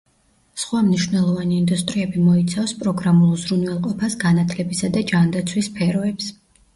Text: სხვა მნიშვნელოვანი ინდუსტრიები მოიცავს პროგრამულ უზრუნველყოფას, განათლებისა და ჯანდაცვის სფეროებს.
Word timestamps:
სხვა 0.59 0.79
მნიშვნელოვანი 0.85 1.57
ინდუსტრიები 1.63 2.21
მოიცავს 2.29 2.73
პროგრამულ 2.83 3.35
უზრუნველყოფას, 3.35 4.15
განათლებისა 4.23 4.89
და 4.97 5.05
ჯანდაცვის 5.13 5.69
სფეროებს. 5.71 6.31